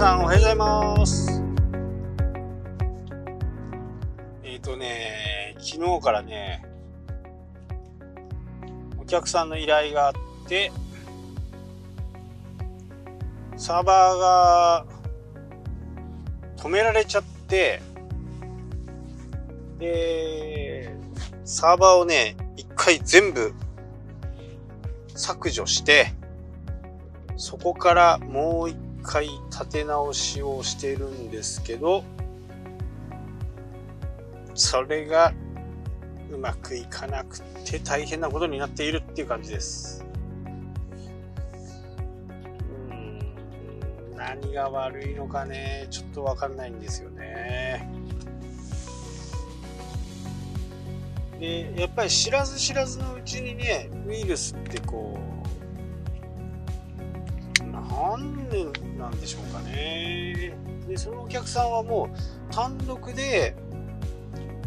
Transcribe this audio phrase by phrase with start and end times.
[0.00, 1.42] さんおはようございます。
[4.42, 6.64] えっ、ー、とね昨日からね
[8.98, 10.14] お客さんの依頼があっ
[10.48, 10.72] て
[13.58, 14.86] サーバーが
[16.56, 17.82] 止められちゃって
[19.78, 20.96] で
[21.44, 23.52] サーバーをね一回全部
[25.14, 26.14] 削除して
[27.36, 32.04] そこからもう一回回立て直しをしてるんですけど、
[34.54, 35.32] それが
[36.30, 40.04] うまくいかなくて大変なことになっているっていう感じです。
[42.60, 47.90] うん、何が悪いのかね、ちょっとわかんないんですよね。
[51.40, 55.39] で、やっぱり知らず知らずのうちにね、ウイルスってこう、
[58.00, 58.64] なんで
[58.98, 60.54] なんでしょうかね。
[60.88, 63.54] で、そのお客さんはもう単独で、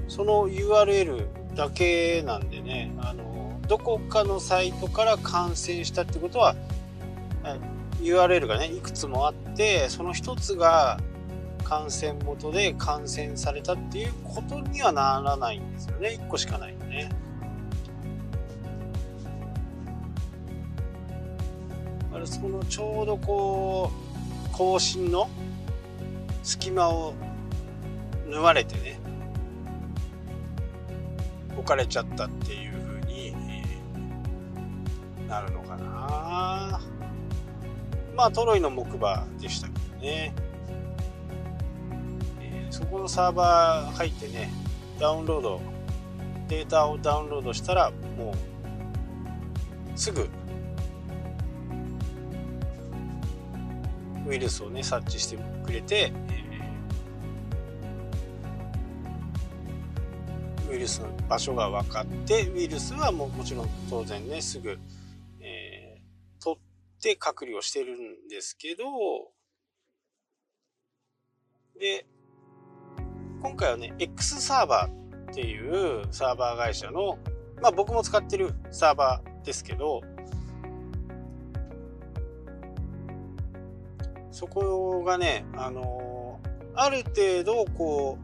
[0.08, 1.26] その URL
[1.56, 6.56] だけなんでね、あの、どこかのサイトから感染したってことは、
[8.02, 11.00] URL がね、いくつもあって、その一つが
[11.64, 16.20] 感染元で感染されたっていうことにはならないんですよね。
[16.22, 17.10] 1個しかないんでね。
[22.26, 23.92] そのちょうどこ
[24.46, 25.30] う更新の
[26.44, 27.14] 隙間を
[28.28, 29.00] 縫われてね
[31.56, 33.34] 置かれちゃったっていう風に
[35.28, 36.82] なるのかな。
[38.16, 40.34] まあトロイの木馬でしたけどね、
[42.42, 44.52] え、そこのサーバー入ってね
[45.00, 45.62] ダウンロード
[46.48, 50.30] データをダウンロードしたらもうすぐ
[54.28, 64.78] ウイルスをね察知してくれて、えー、ウイルスの場所が分かってウイルスはももちろん当然ねすぐ、
[65.42, 68.84] えー、取って隔離をしてるんですけど
[71.80, 72.06] で
[73.42, 77.18] 今回はね X サーバーっていうサーバー会社の
[77.62, 80.02] まあ僕も使ってるサーバーですけど
[84.34, 88.18] そこがね、あのー、ある程度こ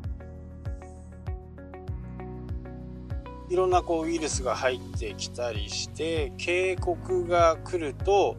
[3.47, 8.37] ういろんなこうウイルスが入ってきたりして警告が来ると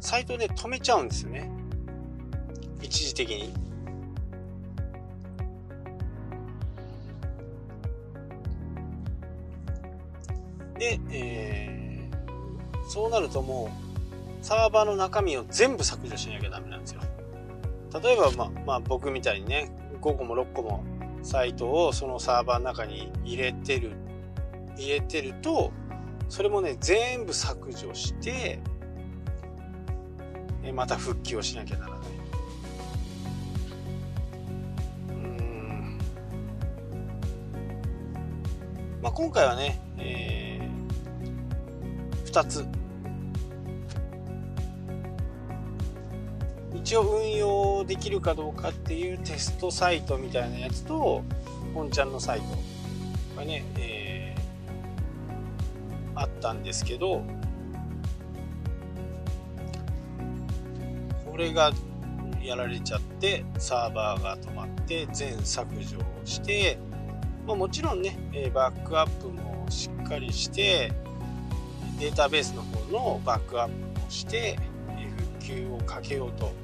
[0.00, 1.50] サイトで止めちゃうんですよね
[2.80, 3.52] 一時的に。
[10.78, 13.81] で、えー、そうなるともう
[14.42, 17.00] サーバーの中身を全部削除しなきゃダメなんですよ。
[18.02, 19.70] 例えば、まあ、まあ、僕みたいにね、
[20.00, 20.84] 5個も6個も
[21.22, 23.92] サイトをそのサーバーの中に入れてる、
[24.76, 25.72] 入れてると、
[26.28, 28.58] それもね、全部削除して、
[30.74, 32.00] また復帰をしなきゃならない。
[35.10, 35.98] うん。
[39.00, 42.66] まあ、今回はね、えー、2つ
[46.84, 51.22] 一応運用できるかどうかっていうテストサイトみたいなやつと
[51.74, 57.22] 本ちゃんのサイトがね、えー、あったんですけど
[61.24, 61.70] これが
[62.42, 66.78] やられちゃってサーバーが止まって全削除をして、
[67.46, 68.18] まあ、もちろんね
[68.52, 70.92] バックアップもしっかりして
[72.00, 74.58] データベースの方のバックアップもして
[75.16, 76.61] 復旧をかけようと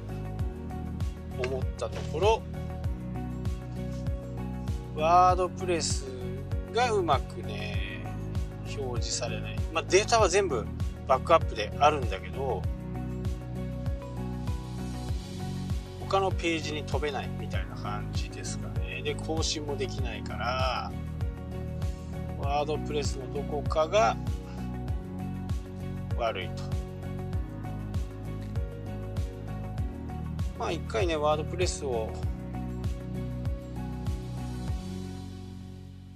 [1.43, 2.41] 思ったところ
[4.95, 6.05] ワードプレス
[6.73, 8.03] がうまくね
[8.77, 10.65] 表示されない、まあ、データは全部
[11.07, 12.61] バックアップであるんだけど
[16.01, 19.03] 他のページに飛べないみたいな感じですかね。
[19.03, 20.91] で更新もできないから
[22.39, 24.17] ワードプレスのどこかが
[26.17, 26.78] 悪いと。
[30.59, 32.09] まあ一回ねワードプレスを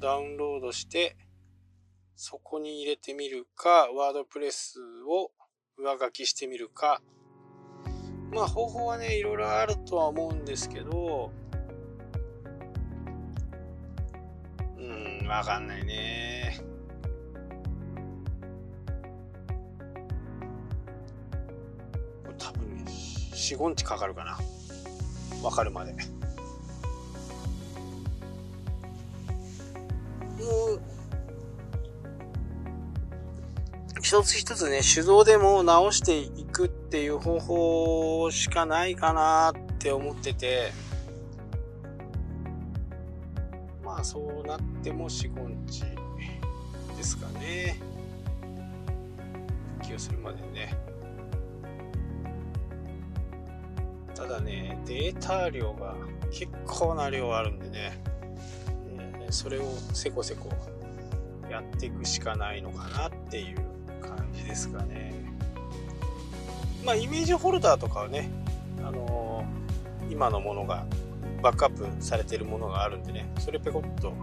[0.01, 1.15] ダウンロードして
[2.17, 5.31] そこに入れてみるかワードプレスを
[5.77, 7.01] 上書きしてみるか。
[8.33, 11.31] まあ方法はねいろいろあるとは思うんですけど
[14.77, 16.72] うんわかんないね。
[23.43, 24.37] 45日かかるかな。
[25.41, 25.91] 分かるまで。
[25.91, 25.97] も
[30.75, 30.81] う
[34.01, 40.71] 一つ一つね手動でも直していくっていう方法しかないかなって思ってて。
[43.83, 45.83] まあそうなっても45日
[46.97, 47.79] ですかね。
[49.79, 50.41] 復旧するまで
[54.43, 55.95] ねデータ量が
[56.31, 57.99] 結構な量あるんでね、
[58.97, 59.63] えー、それを
[59.93, 60.49] せこせこ
[61.49, 63.57] やっていくしかないのかなっていう
[64.01, 65.13] 感じですかね。
[66.83, 68.29] まあイメージホルダーとかはね
[68.79, 70.85] あのー、今のものが
[71.41, 74.13] バックアップされてるものがあるんでねそれペコッと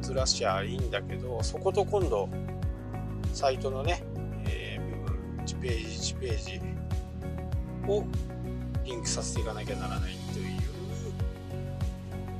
[0.00, 2.28] ずらしちゃいいんだけどそこと今度
[3.32, 4.02] サイトのね、
[4.46, 6.77] えー、1ページ1ページ
[7.88, 8.04] を
[8.84, 10.58] リンクさせていかなきゃならないという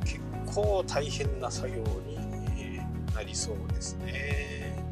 [0.04, 2.18] 結構大変な作業に
[3.14, 4.86] なりそうですね。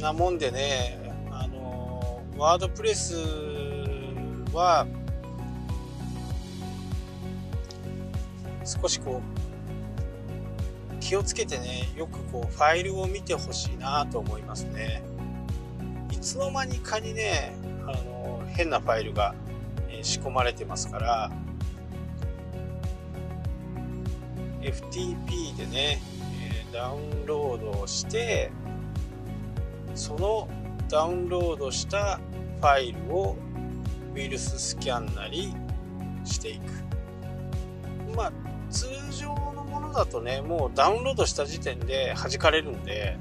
[0.00, 0.98] なもんでね、
[1.30, 3.14] あのワードプレス
[4.52, 4.84] は
[8.64, 9.31] 少しこう
[11.12, 15.02] 気をつけてねよくこうファイルを見てほしいなと思いますね。
[16.10, 17.54] いつの間にかにね
[17.86, 19.34] あの変なファイルが、
[19.90, 21.30] え、仕込まれてますから
[24.62, 26.00] FTP でね、
[26.70, 28.50] え、ダウンロードをして
[29.94, 30.48] その
[30.88, 32.20] ダウンロードした
[32.60, 33.36] ファイルを
[34.14, 35.52] ウイルススキャンなり
[36.24, 37.01] していく。
[38.14, 38.32] まあ
[38.70, 43.16] 通常のものだとね、もうダウンロードした時点で弾かれるんで、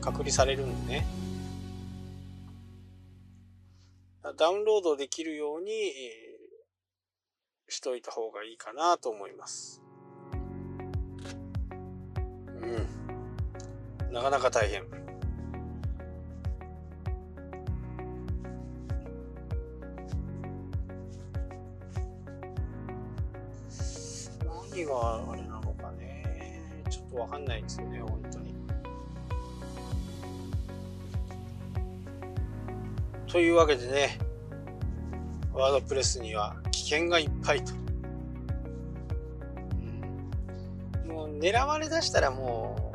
[0.00, 1.06] 隔離されるんでね。
[4.36, 5.70] ダウンロードできるように、
[7.68, 9.82] しといた方がいいかなと思います。
[12.62, 12.66] う
[14.10, 14.12] ん。
[14.12, 15.01] なかなか大変。
[24.82, 26.82] 何があれなのかね。
[26.90, 28.54] ちょっとわかんないんですよね、本当に。
[33.28, 34.18] というわけでね、
[35.54, 37.72] ワードプレスには危険がいっぱいと。
[41.04, 42.92] うん、もう狙われだしたらも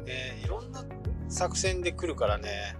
[0.00, 0.84] う、ね、いろんな
[1.28, 2.76] 作戦で来るからね。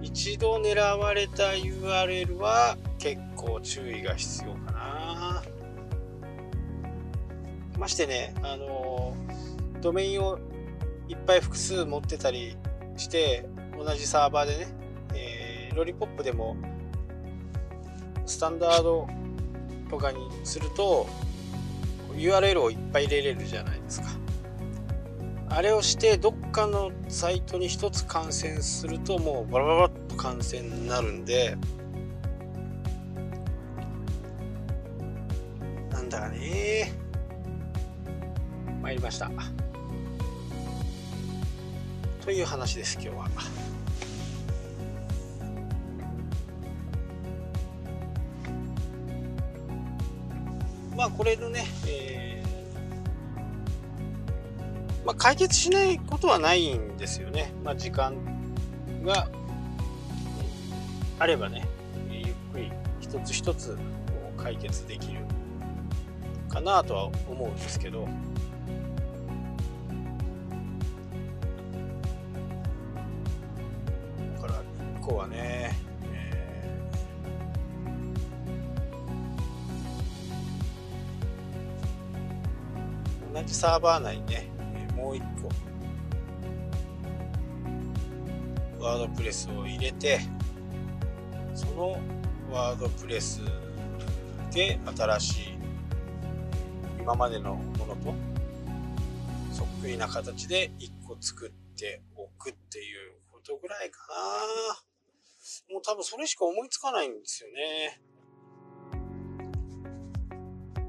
[0.00, 4.54] 一度狙われた URL は結構注意が必要
[7.84, 9.14] ましてね、あの
[9.82, 10.38] ドメインを
[11.06, 12.56] いっぱい複数持ってたり
[12.96, 13.46] して
[13.78, 14.68] 同じサーバーでね、
[15.14, 16.56] えー、ロリポップでも
[18.24, 19.06] スタンダード
[19.90, 21.06] とかにすると
[22.14, 24.08] URL をいっぱい入れれるじゃないですか。
[25.50, 31.58] あれをしてどっかのサイトに一つ感染するともうバラバラっと感染になるんで
[35.90, 37.03] なんだかね。
[38.84, 39.30] 参りました
[42.22, 43.28] という話です今日は。
[50.94, 57.54] まあこれのね、えー、まあ、解決しないことはないんですよね。
[57.64, 58.14] まあ、時間
[59.02, 59.28] が
[61.18, 61.66] あればね、
[62.10, 63.78] ゆっくり一つ一つ
[64.36, 65.20] 解決できる
[66.50, 68.06] かなとは思うんですけど、
[75.04, 75.76] 個はね、
[76.12, 84.48] えー、同じサーバー内にね、
[84.96, 85.50] もう一個
[88.82, 90.20] ワードプレスを入れて
[91.54, 91.98] その
[92.50, 93.40] ワードプレス
[94.52, 95.58] で新しい
[97.00, 98.14] 今までのものと
[99.52, 104.93] そっくりな形で1個作っておくっていうことぐらいかな。
[105.70, 108.00] もう多分それしか思いつかないんですよね。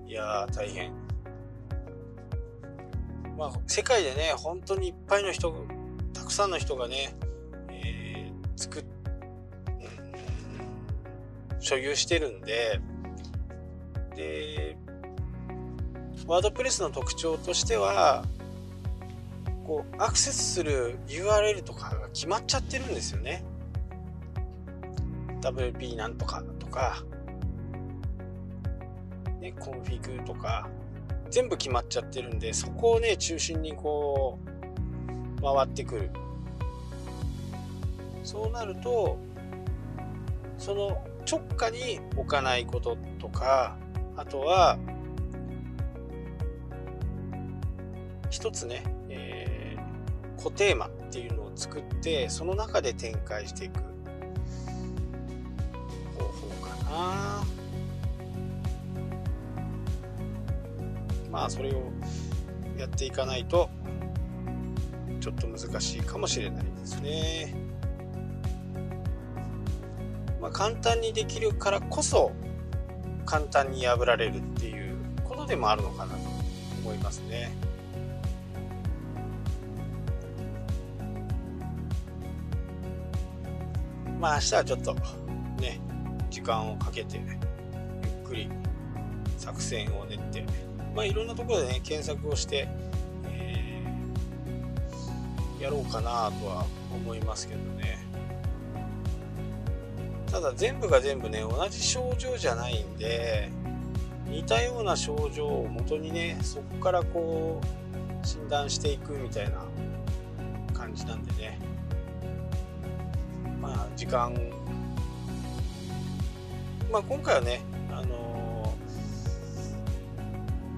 [0.08, 0.94] いやー、大変。
[3.38, 5.54] まあ、世界でね、本当にいっぱいの人、
[6.14, 7.16] たくさんの人がね、
[7.70, 8.86] えー、作っ、
[11.52, 12.80] うん、所有してるんで、
[14.16, 14.78] で、
[16.28, 18.24] WordPress の特徴としては、
[19.66, 23.44] こうアクセスする URL とかが決まっちゃってるんですよね
[25.52, 27.04] WP なんとかとか、
[29.40, 30.68] ね、コンフィグとか
[31.30, 34.40] 全部決まっちゃってるんでそこをね中心にこ
[35.38, 36.10] う回ってくる。
[38.24, 39.20] そうなると
[40.58, 43.78] その直下に置かないこととか
[44.16, 44.80] あとは
[48.32, 53.95] 一つね、えー、固テーマっていうのを作ってその中で展開していく。
[61.32, 61.92] まあそれを
[62.78, 63.70] やっていかないと
[65.20, 67.54] ちょっと難しいかもしれないですね。
[70.40, 72.32] まあ、簡単にできるからこそ
[73.26, 76.20] 簡単に破られるっていうことでもあるのかなと
[76.84, 77.52] 思いますね。
[84.20, 84.96] まあ明日はちょっと
[86.36, 87.24] 時間をかけてゆ
[88.26, 88.50] っくり
[89.38, 90.44] 作戦を練って
[90.94, 92.68] まあいろんなところでね検索をして、
[93.24, 98.06] えー、やろうかなとは思いますけどね。
[100.30, 103.50] ただ全部が全部ね同じ症状じゃないんで
[104.28, 109.64] 似たような症状をもとにねそこからこう診断していくみたいな
[110.74, 111.58] 感じなんでね
[113.62, 114.36] まあ時間
[116.96, 117.60] まあ今回はね
[117.92, 118.74] あの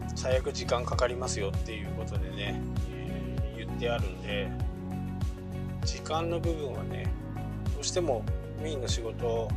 [0.08, 2.60] ー、最悪時間かかりますよっていうことでね、
[2.90, 4.50] えー、言ってあるんで
[5.86, 7.06] 時間の部分はね
[7.76, 8.24] どうしても
[8.64, 9.52] メインの仕事を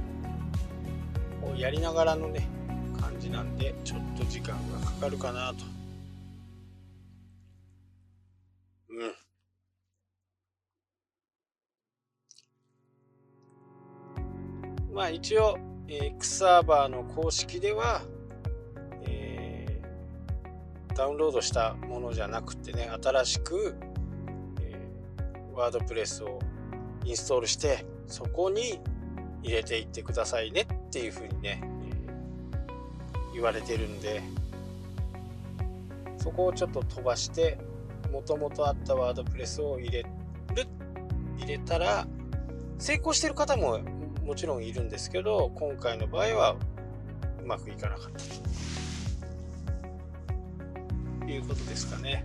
[1.57, 2.47] やりながらのね
[3.01, 5.65] 感じなんでちょっと時間がかかるかなと。
[14.91, 14.95] うん。
[14.95, 15.57] まあ一応
[15.93, 18.03] X サーバーの公式では、
[19.03, 23.75] えー、ダウンロードしたものじゃなくてね新しく、
[24.61, 26.39] えー、ワードプレスを
[27.05, 28.79] インストールしてそこに
[29.43, 34.23] 入れていってくださいねっていうふうにね、えー、言われてるんで
[36.19, 37.59] そこをちょっと飛ばして
[38.13, 40.09] もともとあったワードプレスを入れる
[41.37, 42.07] 入れたら
[42.79, 43.81] 成功してる方も
[44.31, 46.55] もちろんいるんですけど今回の場合は
[47.43, 48.21] うまくいかなかった
[51.27, 52.25] ということですかね。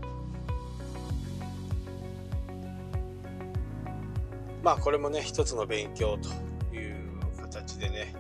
[4.62, 6.30] まあこれもね一つの勉強と
[6.76, 6.96] いう
[7.42, 8.14] 形でね、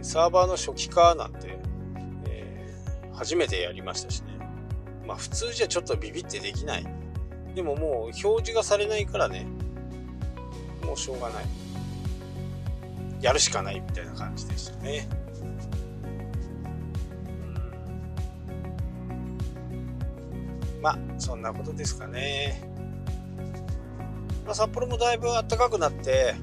[0.00, 1.58] サーバーの初期化なんて、
[2.28, 4.38] えー、初めてやりましたしね。
[5.06, 6.86] まあ普通じゃちょっとビビってできない。
[7.54, 9.46] でももう表示がされないからね、
[10.82, 11.44] もうしょうがない。
[13.20, 15.08] やるしかないみたいな感じでしたね。
[20.82, 22.70] まあそんなことですかね。
[24.50, 26.34] まあ、札幌もだいぶ暖かくなって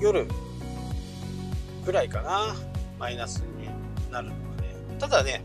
[0.00, 0.28] 夜
[1.84, 2.54] ぐらいかな
[3.00, 3.68] マイナスに
[4.12, 5.42] なるのはねただね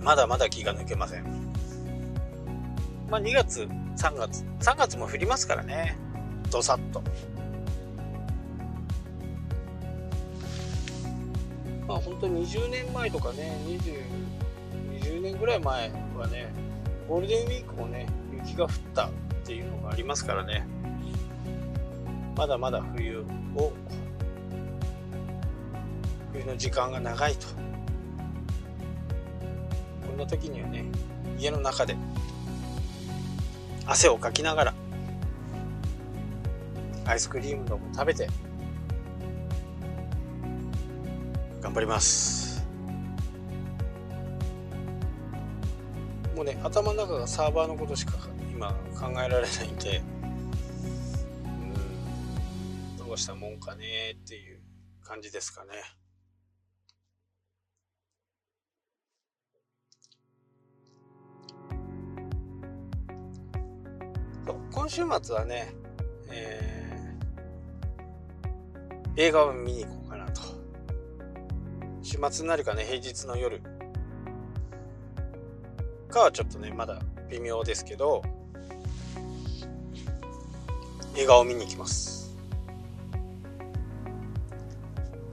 [0.00, 1.24] まだまだ気が抜けません
[3.08, 5.96] まあ2月3月3月も降りますからね。
[6.50, 7.02] どさっと。
[11.88, 14.02] まあ本当に20年前とかね20
[15.00, 16.52] 20年ぐらい前はね
[17.08, 19.10] ゴールデンウィークもね雪が降ったっ
[19.44, 20.66] ていうのがありますからね。
[22.36, 23.20] まだまだ冬
[23.56, 23.72] を
[26.32, 27.46] 冬の時間が長いと。
[30.06, 30.84] こんな時にはね
[31.38, 31.96] 家の中で
[33.86, 34.74] 汗をかきながら
[37.04, 38.28] アイスクリームのも食べて
[41.60, 42.66] 頑張ります
[46.34, 48.12] もうね頭の中がサーバーのことしか
[48.52, 50.02] 今考えられないんで
[52.98, 54.60] うんどうしたもんかねっていう
[55.04, 55.70] 感じですかね。
[64.88, 64.90] 今
[65.20, 65.74] 週末はね、
[66.30, 70.42] えー、映画を見に行こうかなと。
[72.04, 73.60] 週末になるかね、平日の夜
[76.08, 78.22] かはちょっとね、まだ微妙ですけど、
[81.16, 82.36] 映画を見に行きます。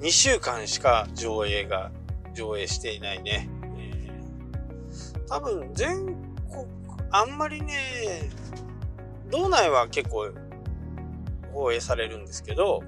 [0.02, 1.92] 2週間しか上映が
[2.34, 4.10] 上映していないね、え
[5.30, 6.66] 多分全国、
[7.12, 8.32] あんまりね、
[9.34, 10.30] 道内は結構
[11.52, 12.84] 放映されるんですけど、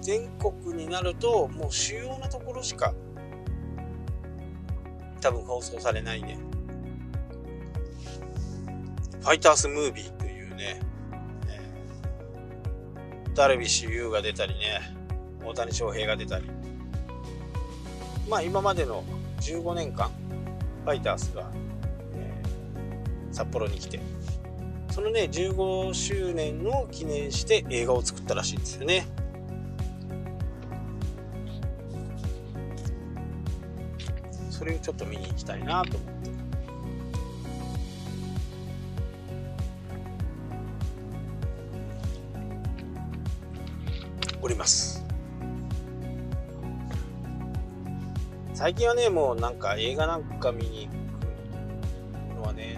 [0.00, 2.92] 全国になるともう主要なところしか
[5.20, 6.36] 多分放送されないね。
[9.20, 10.80] ファイタースムービーというね、
[13.36, 14.80] ダルビッシュ有が出たりね、
[15.44, 16.50] 大谷翔平が出たり。
[18.28, 19.04] まあ今までの
[19.38, 20.10] 15年間、
[20.84, 21.63] ファイタースが、えー、
[23.34, 24.00] 札幌に来て、
[24.90, 29.06] そのね、15周年を記念して映画を作ったらしいんですよね。
[34.50, 36.30] それをちょっと見に行きたいなと思って。
[44.40, 45.04] おります。
[48.52, 51.03] 最近はねもうなんか映画なんか見に行く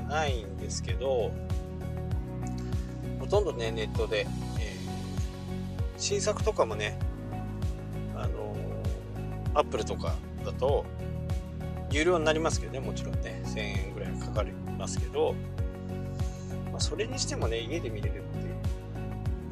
[0.09, 1.33] ないんですけど
[3.19, 4.27] ほとんどねネットで、
[4.61, 6.99] えー、新作とかもね
[8.15, 8.57] あの
[9.55, 10.85] アップルとかだと
[11.91, 15.35] 有料になりますけどね、もちろんね、1000円ぐらいかかりますけど、
[16.71, 18.47] まあ、それにしてもね、家で見れるって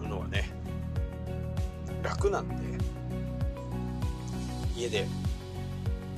[0.04, 0.50] いうのはね、
[2.02, 2.54] 楽なんで、
[4.76, 5.06] 家で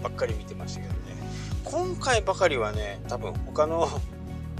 [0.02, 0.98] ばっかり見てましたけどね、
[1.64, 3.88] 今回ばかりはね、多分他の、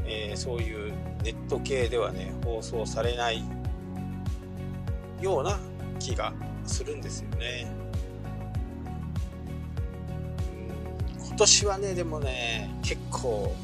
[0.09, 3.43] えー、そういうネット系ではね、放送されない
[5.21, 5.59] ような
[5.99, 6.33] 気が
[6.65, 7.67] するんですよね。
[11.27, 13.55] 今年はね、でもね、結構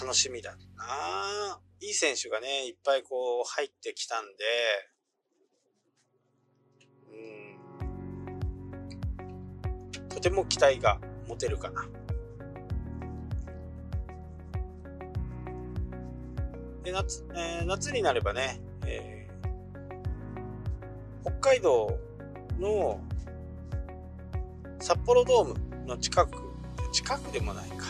[0.00, 1.58] 楽しみだな。
[1.80, 4.44] いい選手がね、いっぱいこう入ってきたんで、
[9.90, 11.97] うん、とても期待が持てるかな。
[16.88, 21.98] で夏えー、夏になればね、えー、北海道
[22.58, 22.98] の
[24.80, 26.38] 札幌ドームの近く、
[26.90, 27.84] 近くでもないか。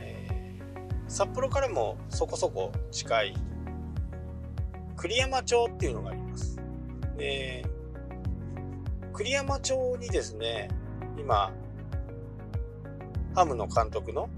[0.00, 3.34] えー、札幌からもそこそこ近い
[4.96, 6.58] 栗山町っていうのがあります。
[7.16, 7.64] で、
[9.12, 10.68] 栗山町にですね、
[11.16, 11.52] 今、
[13.36, 14.28] ハムの監督の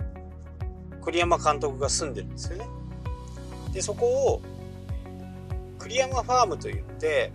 [1.01, 2.69] 栗山監督が住んでるんですよね。
[3.77, 4.43] で、そこを
[5.79, 7.31] 栗山ファームといって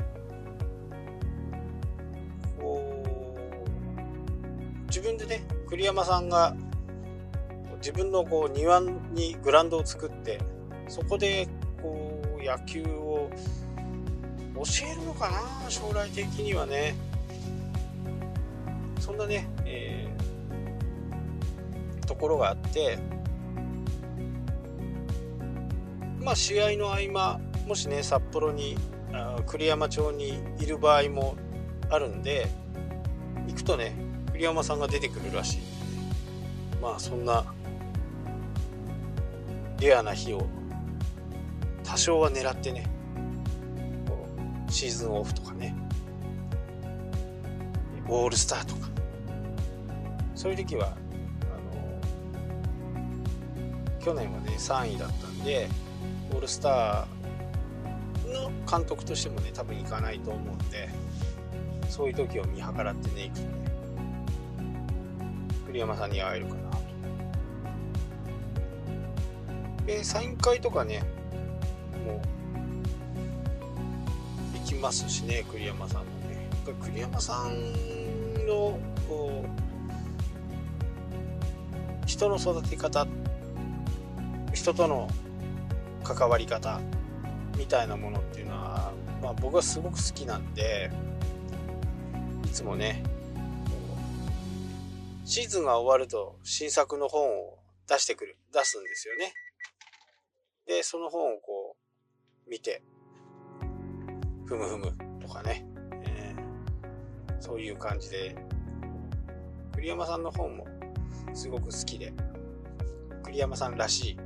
[2.60, 6.56] こう、自分でね栗山さんが
[7.78, 10.40] 自分のこう庭にグラウンドを作って
[10.88, 11.48] そこで
[11.80, 13.30] こう野球を
[14.56, 16.96] 教えるのかな将来的にはね。
[19.00, 23.00] そんなね、えー、ところがあって
[26.22, 28.78] まあ試合の合間もしね札幌に
[29.48, 31.36] 栗山町にいる場合も
[31.90, 32.48] あるんで
[33.48, 33.94] 行くとね
[34.32, 35.62] 栗山さんが出てくるらしい。
[36.82, 37.44] まあそんな
[39.80, 40.48] レアな日を
[41.84, 42.86] 多少は狙ってね
[44.70, 45.76] シーズンオフとかね
[48.08, 48.90] オールスターとか
[50.34, 50.92] そういう時はあ
[53.96, 55.68] の去年はね3位だったんで
[56.32, 60.90] オールスターの監督としてもね多分行かないと思うんで
[61.90, 63.72] そういう時を見計らってね行くとね
[65.72, 66.82] 栗山さんに会えるかなと。
[69.86, 71.02] で、サイン会とかね、
[72.06, 72.22] も
[74.56, 76.50] う、行きますしね、栗山さんもね。
[76.82, 79.48] 栗山さんの、こう、
[82.06, 83.08] 人の育て方、
[84.54, 85.10] 人との
[86.14, 86.80] 関わり方
[87.58, 90.92] みたいなものっていうのは、まあ、僕はすごく好きなんで
[92.46, 93.04] いつもね
[95.26, 99.34] シーズンが終わると新作の本を出してくる、出すんですよね。
[100.66, 101.76] で、その本をこ
[102.48, 102.82] う、見て、
[104.46, 105.66] ふむふむとかね、
[106.06, 108.36] えー、そういう感じで、
[109.76, 110.66] 栗山さんの本も
[111.34, 112.14] すごく好きで、
[113.24, 114.18] 栗山さんらしい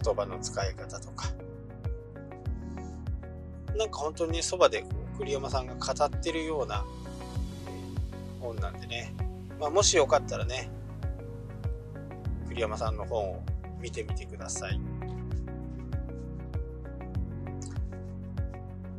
[0.00, 1.32] 言葉の使い方とか、
[3.76, 4.84] なんか本当に、そばで
[5.18, 6.84] 栗山さんが語ってるような
[8.40, 9.14] 本なんでね、
[9.60, 10.70] まあ、もしよかったらね、
[12.48, 13.42] 栗山さんの本を
[13.80, 14.78] 見てみてください。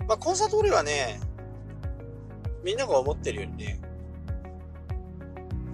[0.08, 1.20] まあ、コンサートーレはね、
[2.64, 3.80] みんなが思ってるよりね、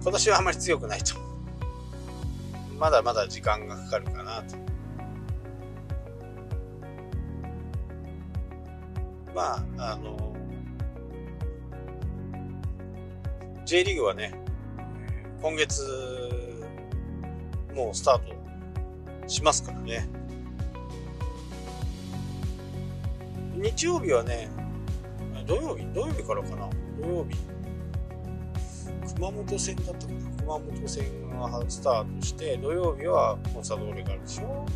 [0.02, 1.14] 今年はあまり強くないと。
[2.78, 4.63] まだまだ時間がかかるかなと。
[9.34, 10.34] まあ、あの、
[13.64, 14.32] J リーグはね、
[15.42, 15.82] 今月、
[17.74, 20.08] もうスタートしますからね。
[23.56, 24.48] 日曜日はね、
[25.46, 26.68] 土曜日土曜日からかな
[27.00, 27.36] 土曜日。
[29.14, 34.66] 熊本戦だったかな熊本戦がスタートして、土曜日はコンサドーレがあるでしょ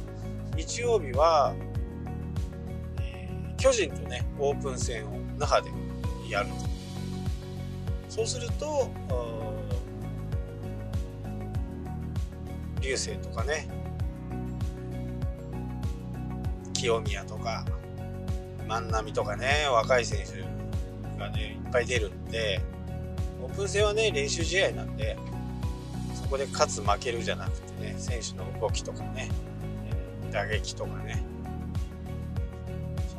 [0.57, 1.55] 日曜日は、
[3.59, 5.71] 巨人とね、オープン戦を那覇で
[6.31, 6.55] やると。
[8.09, 8.89] そうすると、
[12.81, 13.69] 流星とかね、
[16.73, 17.65] 清宮とか、
[18.69, 20.41] 万波とかね、若い選手
[21.19, 22.61] がね、いっぱい出るんで、
[23.43, 25.17] オープン戦はね、練習試合なんで、
[26.15, 29.29] そこで勝つ負けるじゃなくてね、選手の動きとかね、
[30.31, 31.25] 打撃とかね、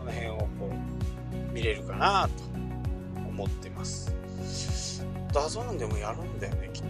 [0.09, 2.43] の辺をこう、見れるかなと
[3.29, 4.13] 思ってます。
[5.31, 6.89] DAZN でもやるんだよね、きっと。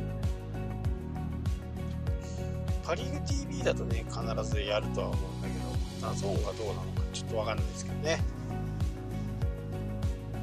[2.84, 5.54] パリーグ TV だとね、必ずやるとは思うんだけ
[6.02, 8.20] ど、 DAZN がどうなのかちょっとわかんないですけどね。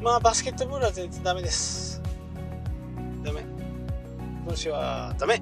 [0.02, 2.02] まあ、バスケットボールは全然ダメです。
[3.24, 3.42] ダメ。
[4.46, 5.40] 今週はダメ。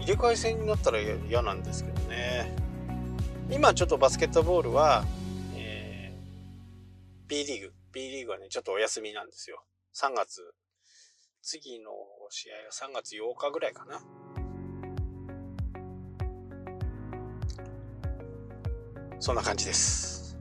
[0.00, 2.67] 入れ替え戦になったら嫌なんですけどね。
[3.50, 5.04] 今ちょっとバスケットボールは、
[5.56, 9.64] えー、B リーグ、B リーグはね、ちょっとお休みなんですよ。
[9.96, 10.42] 3月、
[11.42, 11.90] 次の
[12.28, 14.02] 試合は3月8日ぐらいかな。
[19.18, 20.36] そんな感じです。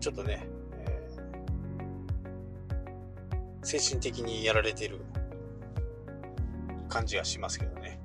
[0.00, 4.98] ちょっとね、えー、精神的にやられてる
[6.88, 8.00] 感じがしますけどね。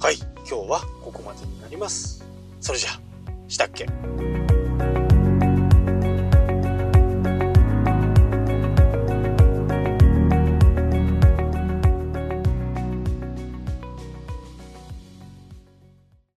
[0.00, 0.16] はい、
[0.48, 2.24] 今日はここまでになります。
[2.60, 2.90] それじゃ、
[3.48, 3.86] したっけ？